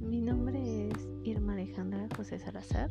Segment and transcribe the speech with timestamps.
[0.00, 2.90] Mi nombre es Irma Alejandra José Salazar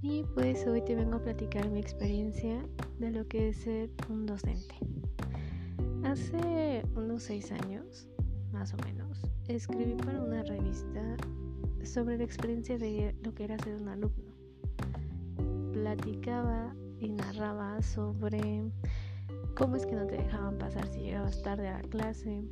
[0.00, 2.64] y pues hoy te vengo a platicar mi experiencia
[3.00, 4.76] de lo que es ser un docente.
[6.04, 8.06] Hace unos seis años,
[8.52, 11.16] más o menos, escribí para una revista
[11.82, 14.32] sobre la experiencia de lo que era ser un alumno.
[15.72, 18.62] Platicaba y narraba sobre
[19.56, 22.44] cómo es que no te dejaban pasar si llegabas tarde a la clase,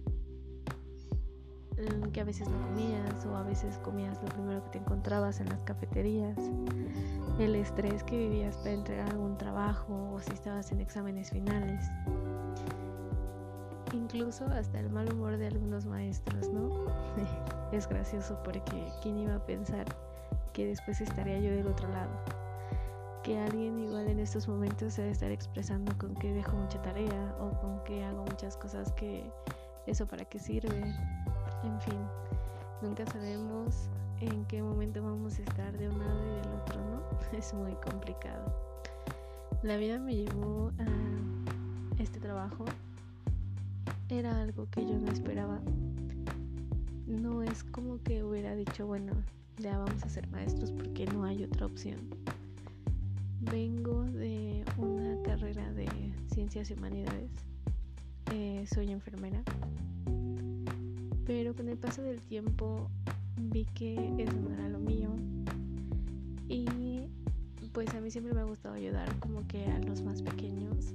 [2.12, 5.48] que a veces no comías o a veces comías lo primero que te encontrabas en
[5.48, 6.36] las cafeterías,
[7.38, 11.84] el estrés que vivías para entregar algún trabajo o si estabas en exámenes finales,
[13.92, 16.86] incluso hasta el mal humor de algunos maestros, ¿no?
[17.72, 19.86] es gracioso porque quién iba a pensar
[20.52, 22.10] que después estaría yo del otro lado
[23.22, 27.36] que alguien igual en estos momentos se debe estar expresando con que dejo mucha tarea
[27.38, 29.30] o con que hago muchas cosas que
[29.86, 30.94] eso para qué sirve.
[31.64, 31.98] En fin,
[32.82, 33.88] nunca sabemos
[34.20, 37.02] en qué momento vamos a estar de un lado y del otro, ¿no?
[37.38, 38.52] Es muy complicado.
[39.62, 42.64] La vida me llevó a este trabajo.
[44.08, 45.60] Era algo que yo no esperaba.
[47.06, 49.12] No es como que hubiera dicho, bueno,
[49.58, 51.98] ya vamos a ser maestros porque no hay otra opción
[53.40, 55.88] Vengo de una carrera de
[56.32, 57.30] ciencias y humanidades.
[58.32, 59.42] Eh, soy enfermera.
[61.28, 62.88] Pero con el paso del tiempo
[63.36, 65.10] vi que eso no era lo mío.
[66.48, 67.02] Y
[67.74, 70.94] pues a mí siempre me ha gustado ayudar como que a los más pequeños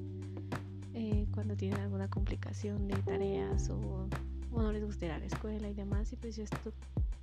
[0.95, 4.07] eh, cuando tienen alguna complicación de tareas o,
[4.51, 6.11] no les gusta ir a la escuela y demás.
[6.13, 6.57] Y pues yo esto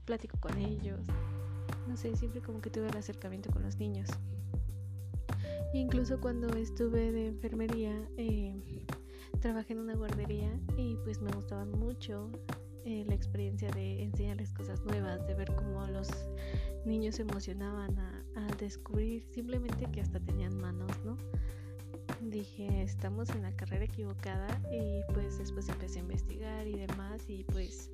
[0.05, 1.01] platico con ellos.
[1.89, 4.09] No sé, siempre como que tuve el acercamiento con los niños.
[5.75, 8.55] Incluso cuando estuve de enfermería, eh,
[9.41, 12.31] trabajé en una guardería y pues me gustaba mucho
[12.85, 16.09] eh, la experiencia de enseñarles cosas nuevas, de ver cómo los
[16.85, 17.99] niños se emocionaban
[18.35, 21.17] al descubrir simplemente que hasta tenían manos, ¿no?
[22.23, 27.45] Dije, estamos en la carrera equivocada y pues después empecé a investigar y demás y
[27.45, 27.91] pues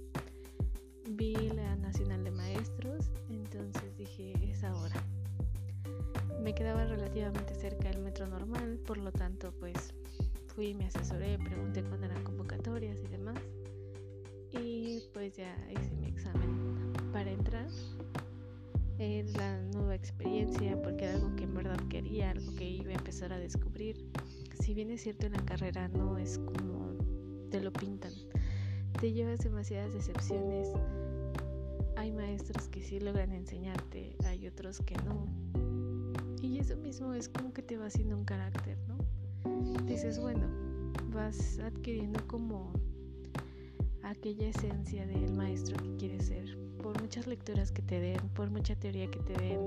[1.10, 5.02] vi la Nacional de Maestros, entonces dije, es ahora
[6.46, 9.92] me quedaba relativamente cerca del metro normal, por lo tanto pues
[10.54, 13.36] fui, me asesoré, pregunté cuándo eran convocatorias y demás.
[15.12, 17.68] Pues ya hice mi examen para entrar.
[18.98, 22.94] Es la nueva experiencia porque era algo que en verdad quería, algo que iba a
[22.94, 23.96] empezar a descubrir.
[24.60, 26.96] Si bien es cierto en la carrera no es como
[27.50, 28.12] te lo pintan,
[29.00, 30.68] te llevas demasiadas decepciones.
[31.96, 35.26] Hay maestros que sí logran enseñarte, hay otros que no
[36.46, 38.96] y eso mismo es como que te va haciendo un carácter, ¿no?
[39.84, 40.46] Dices, bueno,
[41.12, 42.72] vas adquiriendo como
[44.06, 46.56] aquella esencia del maestro que quieres ser.
[46.82, 49.60] Por muchas lecturas que te den, por mucha teoría que te den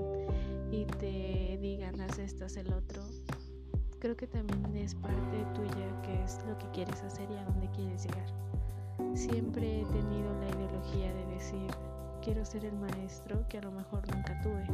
[0.70, 3.02] y te digan, haz esto, haz el otro,
[3.98, 7.70] creo que también es parte tuya que es lo que quieres hacer y a dónde
[7.72, 8.32] quieres llegar.
[9.14, 11.70] Siempre he tenido la ideología de decir,
[12.22, 14.66] quiero ser el maestro que a lo mejor nunca tuve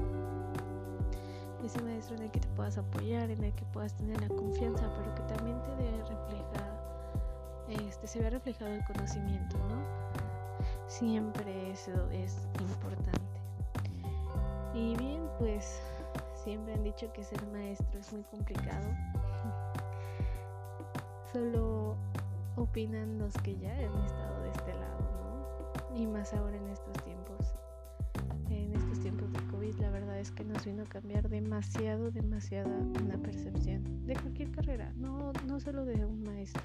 [1.64, 4.88] ese maestro en el que te puedas apoyar, en el que puedas tener la confianza,
[4.96, 6.75] pero que también te dé refleja,
[7.68, 9.82] este, se vea reflejado el conocimiento, ¿no?
[10.88, 13.40] Siempre eso es importante.
[14.74, 15.80] Y bien, pues
[16.34, 18.86] siempre han dicho que ser maestro es muy complicado.
[21.32, 21.96] Solo
[22.56, 24.98] opinan los que ya han estado de este lado,
[25.90, 25.96] ¿no?
[25.96, 27.26] Y más ahora en estos tiempos
[30.32, 35.84] que nos vino a cambiar demasiado, demasiada una percepción de cualquier carrera, no, no solo
[35.84, 36.62] de un maestro,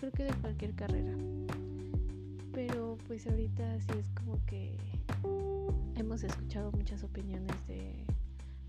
[0.00, 1.12] creo que de cualquier carrera.
[2.54, 4.74] Pero pues ahorita sí es como que
[5.94, 8.06] hemos escuchado muchas opiniones de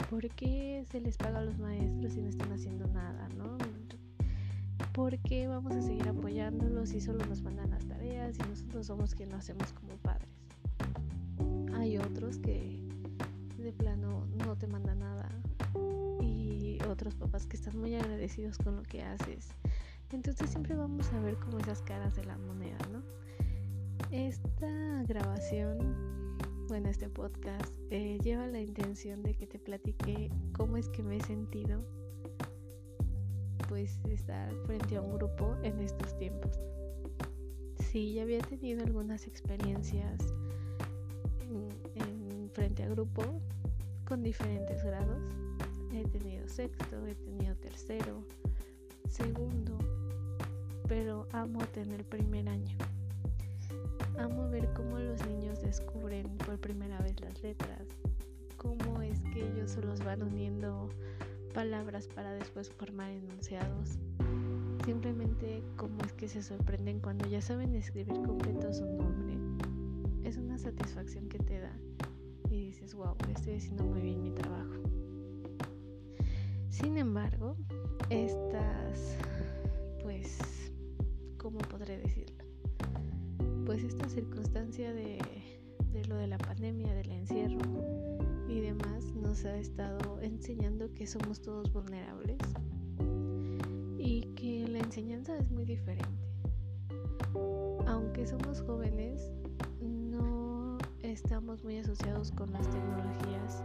[0.10, 3.58] por qué se les paga a los maestros y no están haciendo nada, ¿no?
[4.92, 9.16] ¿Por qué vamos a seguir apoyándolos y solo nos mandan las tareas y nosotros somos
[9.16, 10.28] quienes lo hacemos como padres?
[11.76, 12.78] Hay otros que
[13.58, 15.30] de plano no te manda nada
[16.20, 19.48] y otros papás que están muy agradecidos con lo que haces.
[20.14, 23.02] Entonces siempre vamos a ver como esas caras de la moneda, ¿no?
[24.12, 26.38] Esta grabación,
[26.68, 31.18] bueno, este podcast eh, lleva la intención de que te platique cómo es que me
[31.18, 31.86] he sentido
[33.70, 36.60] pues estar frente a un grupo en estos tiempos.
[37.92, 40.20] Sí, ya había tenido algunas experiencias
[41.96, 43.24] en frente a grupo,
[44.06, 45.22] con diferentes grados.
[45.94, 48.26] He tenido sexto, he tenido tercero,
[49.12, 49.78] segundo,
[50.88, 52.78] pero amo tener primer año.
[54.18, 57.88] amo ver cómo los niños descubren por primera vez las letras,
[58.56, 60.90] cómo es que ellos los van uniendo
[61.54, 64.00] palabras para después formar enunciados.
[64.86, 69.38] Simplemente cómo es que se sorprenden cuando ya saben escribir completo su nombre.
[70.24, 71.76] Es una satisfacción que te da
[72.50, 74.72] y dices, wow, estoy haciendo muy bien mi trabajo.
[76.70, 77.58] Sin embargo,
[78.10, 79.18] estas,
[80.02, 80.38] pues,
[81.38, 82.44] ¿cómo podré decirlo?
[83.66, 85.20] Pues esta circunstancia de,
[86.08, 87.60] lo de la pandemia, del encierro
[88.48, 92.38] y demás, nos ha estado enseñando que somos todos vulnerables
[93.98, 96.10] y que la enseñanza es muy diferente.
[97.88, 99.32] Aunque somos jóvenes,
[99.82, 103.64] no estamos muy asociados con las tecnologías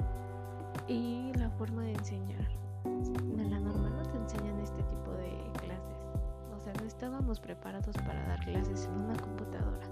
[0.88, 2.48] y la forma de enseñar.
[2.84, 3.85] En la normal no te
[4.26, 5.30] enseñan este tipo de
[5.60, 5.98] clases.
[6.56, 9.86] O sea, no estábamos preparados para dar clases en una computadora.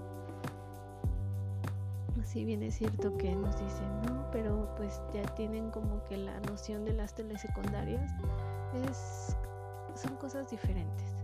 [2.23, 6.37] Si bien es cierto que nos dicen, no, pero pues ya tienen como que la
[6.41, 8.11] noción de las telesecundarias,
[8.89, 9.37] es,
[9.95, 11.15] son cosas diferentes.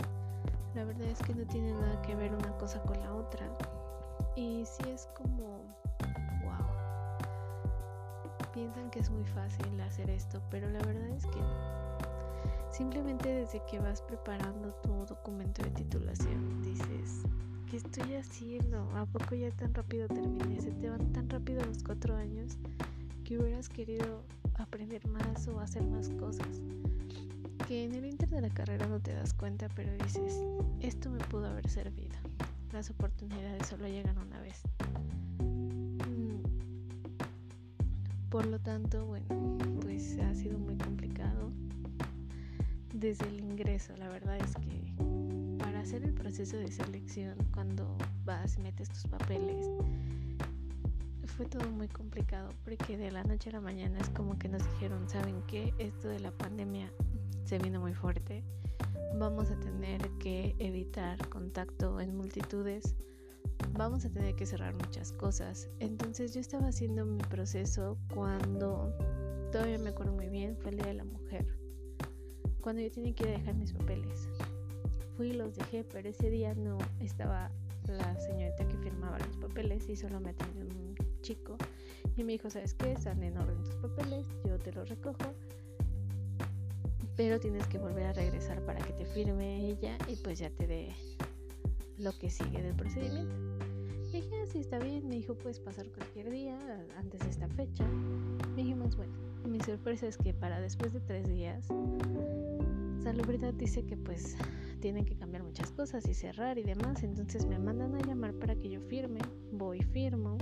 [0.73, 3.45] La verdad es que no tiene nada que ver una cosa con la otra.
[4.35, 5.65] Y si es como,
[6.43, 6.65] wow.
[8.53, 11.39] Piensan que es muy fácil hacer esto, pero la verdad es que
[12.71, 17.23] Simplemente desde que vas preparando tu documento de titulación, dices,
[17.69, 18.89] ¿qué estoy haciendo?
[18.95, 20.61] ¿A poco ya tan rápido terminé?
[20.61, 22.57] Se te van tan rápido los cuatro años
[23.25, 24.23] que hubieras querido
[24.55, 26.61] aprender más o hacer más cosas.
[27.67, 30.41] Que en el inter de la carrera no te das cuenta, pero dices,
[30.79, 32.15] esto me pudo haber servido.
[32.71, 34.61] Las oportunidades solo llegan una vez.
[35.39, 36.41] Mm.
[38.29, 41.51] Por lo tanto, bueno, pues ha sido muy complicado
[43.01, 43.97] desde el ingreso.
[43.97, 44.81] La verdad es que
[45.75, 49.67] hacer el proceso de selección cuando vas metes tus papeles
[51.25, 54.63] fue todo muy complicado porque de la noche a la mañana es como que nos
[54.73, 55.73] dijeron, ¿saben qué?
[55.79, 56.93] Esto de la pandemia
[57.45, 58.43] se vino muy fuerte.
[59.17, 62.93] Vamos a tener que evitar contacto en multitudes.
[63.73, 65.67] Vamos a tener que cerrar muchas cosas.
[65.79, 68.93] Entonces yo estaba haciendo mi proceso cuando,
[69.51, 71.20] todavía me acuerdo muy bien, fue el Día de la Mujer.
[72.61, 74.29] Cuando yo tenía que ir a dejar mis papeles
[75.17, 77.49] fui y los dejé, pero ese día no estaba
[77.87, 81.57] la señorita que firmaba los papeles y solo me atendió un chico
[82.15, 82.91] y me dijo, ¿sabes qué?
[82.91, 85.33] Están en orden tus papeles, yo te los recojo,
[87.17, 90.67] pero tienes que volver a regresar para que te firme ella y pues ya te
[90.67, 90.89] dé
[91.97, 93.35] lo que sigue del procedimiento.
[94.09, 96.57] Y dije, ah, está bien, me dijo, puedes pasar cualquier día
[96.97, 97.85] antes de esta fecha.
[98.55, 101.67] Me dijimos, bueno, mi sorpresa es que para después de tres días,
[103.03, 104.37] Salubridad dice que pues
[104.79, 107.03] tienen que cambiar muchas cosas y cerrar y demás.
[107.03, 109.19] Entonces me mandan a llamar para que yo firme.
[109.51, 110.37] Voy, firmo.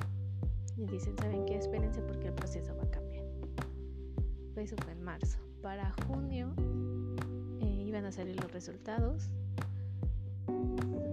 [0.76, 1.58] Y dicen, ¿saben qué?
[1.58, 3.26] Espérense porque el proceso va a cambiar.
[4.56, 5.40] Eso fue en marzo.
[5.62, 6.54] Para junio
[7.62, 9.30] eh, iban a salir los resultados.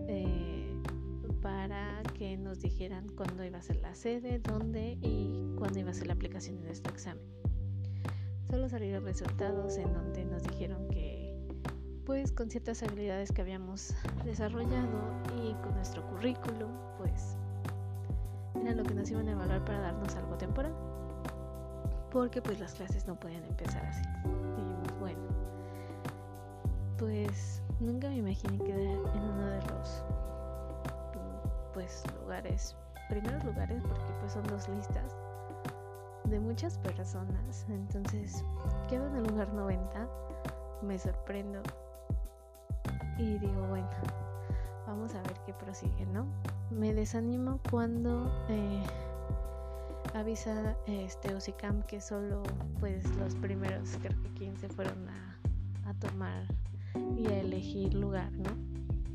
[0.09, 0.75] Eh,
[1.43, 5.95] para que nos dijeran cuándo iba a ser la sede, dónde y cuándo iba a
[5.95, 7.23] ser la aplicación de nuestro examen.
[8.51, 11.17] Solo salieron resultados en donde nos dijeron que
[12.05, 13.93] pues con ciertas habilidades que habíamos
[14.25, 15.01] desarrollado
[15.37, 17.37] y con nuestro currículum, pues
[18.63, 20.73] era lo que nos iban a evaluar para darnos algo temporal.
[22.13, 24.03] Porque pues las clases no podían empezar así.
[24.57, 25.21] Dijimos, bueno,
[26.97, 30.05] pues nunca me imaginé quedar en uno de los
[31.75, 32.77] pues lugares,
[33.09, 35.26] primeros lugares porque pues son dos listas
[36.29, 37.67] de muchas personas.
[37.69, 38.45] Entonces
[38.89, 40.09] quedo en el lugar 90,
[40.83, 41.63] me sorprendo
[43.19, 43.89] y digo, bueno,
[44.87, 46.27] vamos a ver qué prosigue, ¿no?
[46.71, 48.83] Me desanimo cuando eh,
[50.15, 52.43] avisa este Osicam que solo
[52.81, 55.39] pues los primeros creo que 15 fueron a,
[55.89, 56.47] a tomar
[57.17, 58.51] y a elegir lugar, ¿no?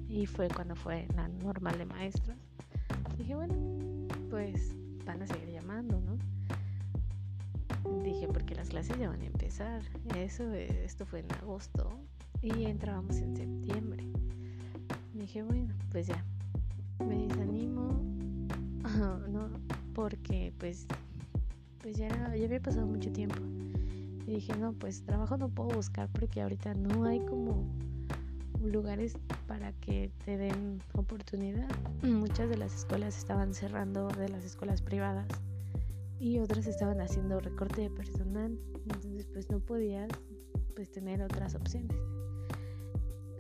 [0.08, 2.38] Y fue cuando fue la normal de maestros.
[3.18, 3.54] Dije, bueno,
[4.30, 4.76] pues
[5.06, 6.18] van a seguir llamando, ¿no?
[8.04, 9.82] Dije, porque las clases ya van a empezar.
[10.16, 11.90] Eso, esto fue en agosto
[12.42, 14.08] y entrábamos en septiembre.
[15.14, 16.24] dije, bueno, pues ya,
[17.06, 18.02] me desanimo,
[19.30, 19.50] no,
[19.94, 20.88] porque pues,
[21.82, 23.42] pues ya, ya había pasado mucho tiempo.
[24.26, 27.66] Y dije, no, pues trabajo no puedo buscar porque ahorita no hay como
[28.64, 29.18] lugares
[29.48, 31.68] para que te den oportunidad.
[32.04, 35.28] Muchas de las escuelas estaban cerrando, de las escuelas privadas,
[36.22, 38.56] y otras estaban haciendo recorte de personal.
[38.84, 40.08] Entonces, pues no podías
[40.76, 41.98] pues tener otras opciones.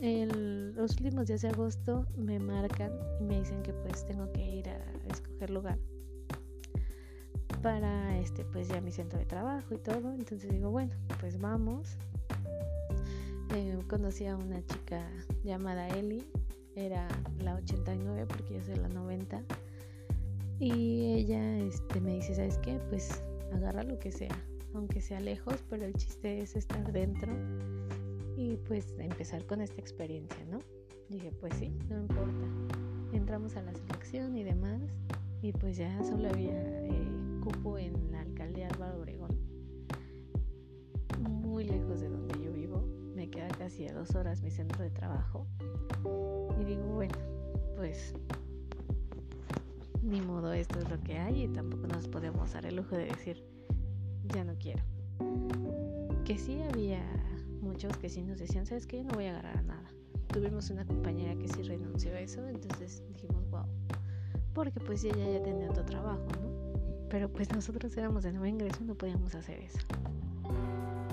[0.01, 4.67] los últimos días de agosto me marcan y me dicen que pues tengo que ir
[4.67, 4.79] a
[5.11, 5.77] escoger lugar
[7.61, 11.97] para este pues ya mi centro de trabajo y todo entonces digo bueno pues vamos
[13.53, 15.07] eh, conocí a una chica
[15.43, 16.25] llamada Eli
[16.75, 17.07] era
[17.39, 19.43] la 89 porque yo soy la 90
[20.61, 24.35] y ella este, me dice sabes qué pues agarra lo que sea
[24.73, 27.33] aunque sea lejos pero el chiste es estar dentro
[28.37, 30.59] y pues empezar con esta experiencia no
[31.09, 32.45] dije pues sí no importa
[33.11, 34.81] entramos a la selección y demás
[35.41, 37.11] y pues ya solo había eh,
[37.43, 39.35] cupo en la alcaldía Álvaro Obregón.
[41.19, 42.83] Muy lejos de donde yo vivo
[43.15, 45.47] me queda casi a dos horas mi centro de trabajo.
[46.59, 47.15] Y digo bueno
[47.75, 48.13] pues
[50.11, 53.05] ni modo esto es lo que hay y tampoco nos podemos dar el lujo de
[53.05, 53.43] decir
[54.33, 54.83] ya no quiero
[56.25, 57.01] que sí había
[57.61, 59.89] muchos que sí nos decían sabes que yo no voy a agarrar a nada
[60.27, 63.65] tuvimos una compañera que sí renunció a eso entonces dijimos wow
[64.53, 67.07] porque pues ella ya tenía otro trabajo, ¿no?
[67.09, 69.79] Pero pues nosotros éramos de nuevo ingreso no podíamos hacer eso.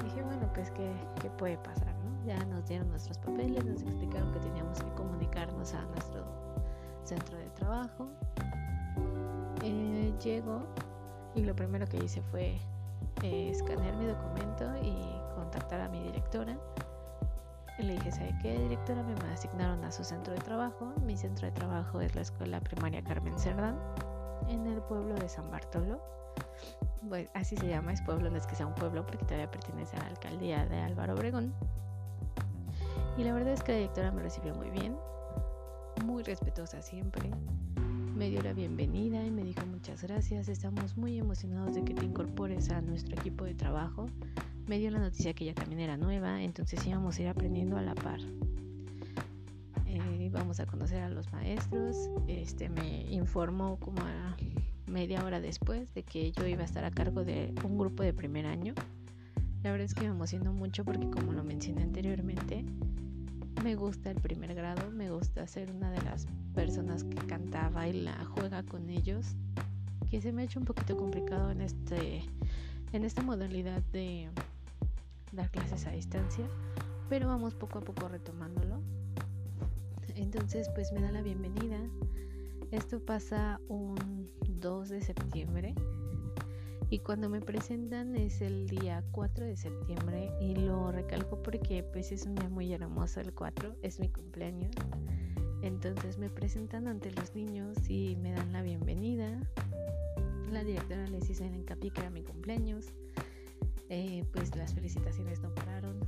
[0.05, 2.27] Dije, bueno, pues ¿qué, qué puede pasar, no?
[2.27, 6.25] Ya nos dieron nuestros papeles, nos explicaron que teníamos que comunicarnos a nuestro
[7.05, 8.09] centro de trabajo.
[9.63, 10.67] Eh, llego
[11.35, 12.59] y lo primero que hice fue
[13.23, 14.95] eh, escanear mi documento y
[15.35, 16.57] contactar a mi directora
[17.83, 19.03] le dije, ¿sabe qué, directora?
[19.03, 20.93] Me asignaron a su centro de trabajo.
[21.05, 23.79] Mi centro de trabajo es la Escuela Primaria Carmen Cerdán,
[24.49, 26.03] en el pueblo de San Bartolo.
[27.09, 29.97] Pues así se llama, es pueblo, no es que sea un pueblo porque todavía pertenece
[29.97, 31.55] a la alcaldía de Álvaro Obregón.
[33.17, 34.97] Y la verdad es que la directora me recibió muy bien,
[36.05, 37.31] muy respetuosa siempre.
[38.19, 42.05] Me dio la bienvenida y me dijo muchas gracias, estamos muy emocionados de que te
[42.05, 44.11] incorpores a nuestro equipo de trabajo
[44.69, 47.83] me dio la noticia que ella también era nueva, entonces íbamos a ir aprendiendo a
[47.83, 48.21] la par.
[49.87, 54.37] Eh, a conocer a los maestros, este me informó como a
[54.87, 58.13] media hora después de que yo iba a estar a cargo de un grupo de
[58.13, 58.75] primer año.
[59.63, 62.63] La verdad es que me emocionó mucho porque como lo mencioné anteriormente,
[63.63, 66.27] me gusta el primer grado, me gusta ser una de las
[66.59, 69.37] personas que canta, baila, juega con ellos,
[70.11, 72.25] que se me ha hecho un poquito complicado en este
[72.93, 74.29] en esta modalidad de
[75.31, 76.45] dar clases a distancia,
[77.09, 78.83] pero vamos poco a poco retomándolo.
[80.17, 81.79] Entonces, pues me da la bienvenida.
[82.73, 85.77] Esto pasa un 2 de septiembre
[86.91, 92.11] y cuando me presentan es el día 4 de septiembre y lo recalco porque pues
[92.11, 94.73] es un día muy hermoso el 4, es mi cumpleaños.
[95.63, 99.41] Entonces me presentan ante los niños y me dan la bienvenida.
[100.53, 102.87] La directora les hizo el hincapié que era mi cumpleaños.
[103.91, 105.99] Eh, pues las felicitaciones no pararon.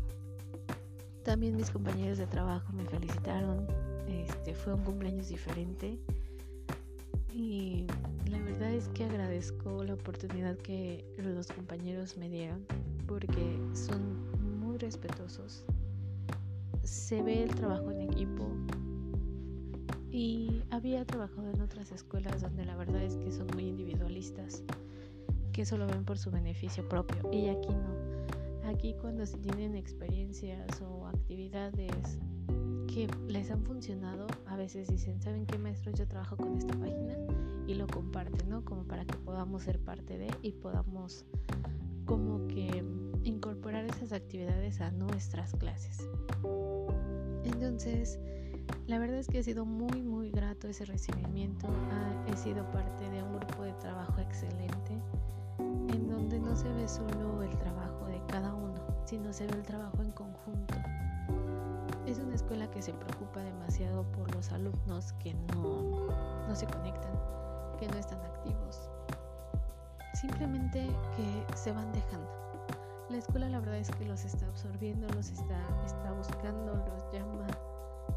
[1.25, 3.67] También mis compañeros de trabajo me felicitaron.
[4.09, 5.99] Este fue un cumpleaños diferente.
[7.33, 7.87] Y
[8.29, 12.65] la verdad es que agradezco la oportunidad que los compañeros me dieron
[13.07, 15.65] porque son muy respetuosos.
[16.83, 18.47] Se ve el trabajo en equipo.
[20.13, 24.65] Y había trabajado en otras escuelas donde la verdad es que son muy individualistas
[25.53, 28.69] que solo ven por su beneficio propio y aquí no.
[28.69, 32.19] Aquí cuando se tienen experiencias o actividades
[32.87, 35.93] que les han funcionado, a veces dicen, ¿saben qué maestro?
[35.93, 37.15] Yo trabajo con esta página
[37.67, 38.65] y lo comparten, ¿no?
[38.65, 41.25] Como para que podamos ser parte de y podamos
[42.05, 42.85] como que
[43.25, 46.09] incorporar esas actividades a nuestras clases.
[47.45, 48.19] Entonces,
[48.87, 51.69] la verdad es que ha sido muy, muy grato ese recibimiento.
[52.27, 54.99] he sido parte de un grupo de trabajo excelente
[55.59, 58.75] en donde no se ve solo el trabajo de cada uno,
[59.05, 60.75] sino se ve el trabajo en conjunto.
[62.07, 66.07] Es una escuela que se preocupa demasiado por los alumnos que no,
[66.49, 67.13] no se conectan,
[67.79, 68.91] que no están activos,
[70.15, 72.40] simplemente que se van dejando.
[73.11, 77.47] La escuela la verdad es que los está absorbiendo, los está, está buscando, los llama.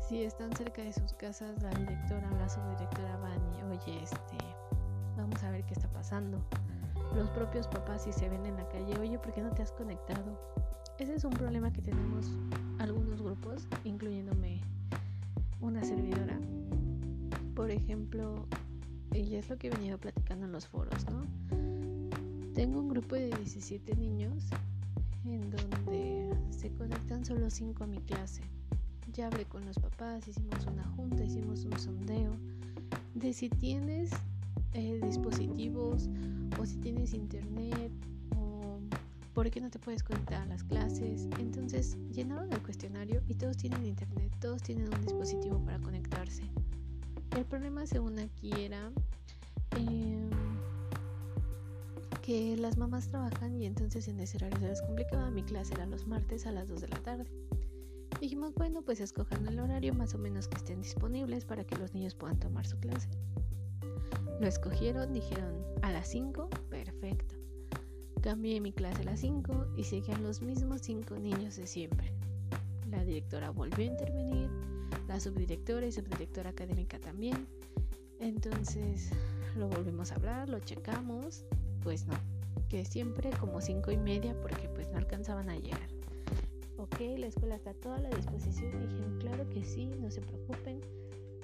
[0.08, 4.38] Si están cerca de sus casas, la directora o la subdirectora van y, oye, este,
[5.18, 6.44] vamos a ver qué está pasando
[7.16, 9.72] los propios papás si se ven en la calle, oye, ¿por qué no te has
[9.72, 10.40] conectado?
[10.98, 12.32] Ese es un problema que tenemos
[12.80, 14.62] algunos grupos, incluyéndome
[15.62, 16.40] una servidora.
[17.56, 18.48] Por ejemplo,
[19.12, 21.22] y es lo que he venido platicando en los foros, ¿no?
[22.54, 24.50] Tengo un grupo de 17 niños
[25.26, 28.42] en donde se conectan solo 5 a mi clase.
[29.14, 32.32] Ya hablé con los papás, hicimos una junta, hicimos un sondeo
[33.14, 34.12] de si tienes
[34.74, 36.10] eh, dispositivos
[36.60, 37.92] o si tienes internet
[38.36, 38.80] o
[39.34, 41.28] ¿por qué no te puedes conectar a las clases?
[41.40, 46.44] Entonces llenaron el cuestionario y todos tienen internet, todos tienen un dispositivo para conectarse.
[47.38, 48.92] El problema según aquí era
[49.78, 50.30] em,
[52.24, 55.30] que las mamás trabajan y entonces en ese horario se les complicaba.
[55.30, 57.26] Mi clase era los martes a las 2 de la tarde.
[58.22, 61.94] Dijimos, bueno, pues escojan el horario más o menos que estén disponibles para que los
[61.94, 63.10] niños puedan tomar su clase.
[64.40, 67.36] Lo escogieron, dijeron a las 5, perfecto.
[68.22, 72.14] Cambié mi clase a las 5 y seguían los mismos 5 niños de siempre.
[72.90, 74.50] La directora volvió a intervenir,
[75.10, 77.48] la subdirectora y subdirectora académica también.
[78.22, 79.10] Entonces
[79.58, 81.44] lo volvimos a hablar, lo checamos,
[81.84, 82.16] pues no,
[82.70, 85.94] que siempre como 5 y media porque pues no alcanzaban a llegar
[86.84, 88.72] ok, la escuela está a toda la disposición.
[88.72, 90.82] Dijeron, claro que sí, no se preocupen.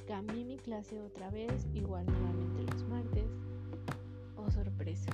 [0.07, 3.25] Cambié mi clase otra vez, igual nuevamente los martes.
[4.35, 5.11] Oh, sorpresa.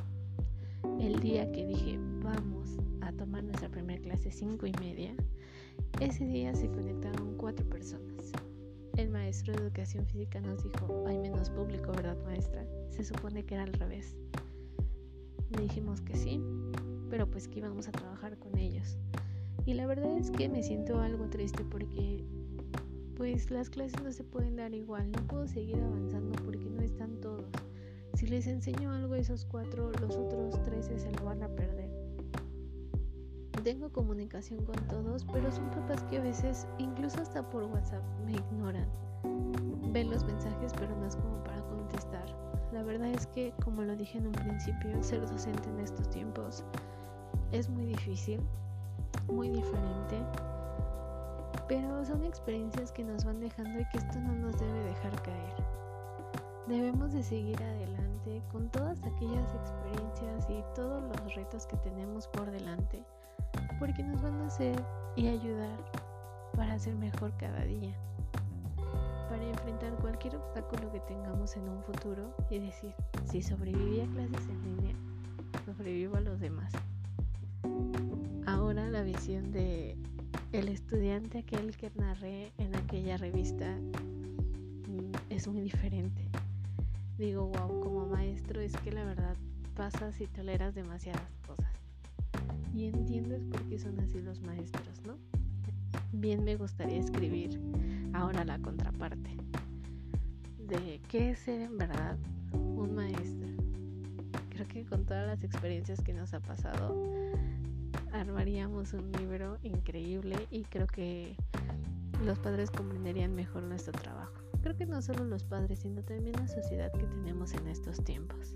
[0.99, 5.13] El día que dije, vamos a tomar nuestra primera clase cinco y media,
[5.99, 8.31] ese día se conectaron cuatro personas.
[8.97, 12.65] El maestro de educación física nos dijo, hay menos público, ¿verdad maestra?
[12.91, 14.15] Se supone que era al revés.
[15.55, 16.41] Le dijimos que sí,
[17.09, 18.97] pero pues que íbamos a trabajar con ellos.
[19.65, 22.23] Y la verdad es que me siento algo triste porque
[23.15, 27.21] pues las clases no se pueden dar igual, no puedo seguir avanzando porque no están
[27.21, 27.45] todos.
[28.15, 31.89] Si les enseño algo a esos cuatro, los otros trece se lo van a perder.
[33.63, 38.33] Tengo comunicación con todos, pero son papás que a veces, incluso hasta por WhatsApp, me
[38.33, 38.87] ignoran.
[39.91, 42.34] Ven los mensajes, pero no es como para contestar.
[42.75, 46.61] La verdad es que, como lo dije en un principio, ser docente en estos tiempos
[47.53, 48.41] es muy difícil
[49.27, 50.19] muy diferente,
[51.69, 55.55] pero son experiencias que nos van dejando y que esto no nos debe dejar caer.
[56.67, 62.51] Debemos de seguir adelante con todas aquellas experiencias y todos los retos que tenemos por
[62.51, 63.01] delante,
[63.79, 64.83] porque nos van a hacer
[65.15, 65.79] y ayudar
[66.57, 67.95] para ser mejor cada día,
[69.35, 72.93] para enfrentar cualquier obstáculo que tengamos en un futuro y decir,
[73.29, 74.95] si sobreviví a clases en línea,
[75.65, 76.71] sobrevivo a los demás
[78.45, 79.97] ahora la visión de
[80.53, 86.21] el estudiante aquel que narré en aquella revista mm, es muy diferente.
[87.17, 89.35] Digo, wow, como maestro es que la verdad
[89.75, 91.73] pasas y toleras demasiadas cosas.
[92.73, 95.17] Y entiendes por qué son así los maestros, ¿no?
[96.13, 97.59] Bien me gustaría escribir
[98.15, 99.35] ahora la contraparte
[100.59, 102.17] de qué es ser en verdad
[102.53, 103.47] un maestro.
[104.49, 106.95] Creo que con todas las experiencias que nos ha pasado,
[108.13, 111.35] armaríamos un libro increíble y creo que
[112.23, 114.33] los padres comprenderían mejor nuestro trabajo.
[114.61, 118.55] Creo que no solo los padres, sino también la sociedad que tenemos en estos tiempos.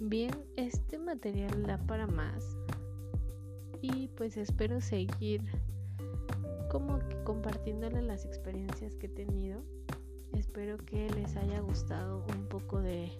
[0.00, 2.56] Bien, este material da para más
[3.80, 5.42] y pues espero seguir
[6.70, 9.62] como que compartiéndole las experiencias que he tenido.
[10.32, 13.10] Espero que les haya gustado un poco de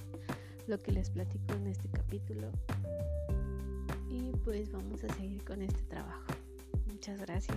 [0.66, 2.50] lo que les platico en este capítulo
[4.44, 6.24] pues vamos a seguir con este trabajo.
[6.92, 7.56] Muchas gracias.